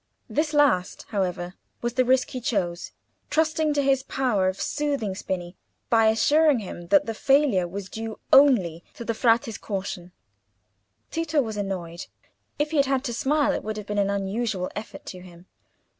[0.27, 1.53] This last, however,
[1.83, 2.91] was the risk he chose,
[3.29, 5.55] trusting to his power of soothing Spini
[5.91, 10.11] by assuring him that the failure was due only to the Frate's caution.
[11.11, 12.07] Tito was annoyed.
[12.57, 15.45] If he had had to smile it would have been an unusual effort to him.